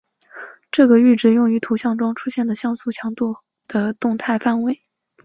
[0.71, 3.35] 这个阈值用于图像中出现的像素强度
[3.67, 4.81] 的动态范围。